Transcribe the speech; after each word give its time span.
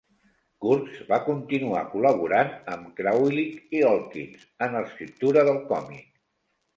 Kurtz 0.65 1.01
va 1.09 1.17
continuar 1.25 1.83
col·laborant 1.91 2.49
amb 2.75 2.87
Krahulik 2.99 3.75
i 3.81 3.83
Holkins 3.91 4.47
en 4.69 4.73
l'escriptura 4.77 5.45
del 5.51 5.61
còmic. 5.73 6.09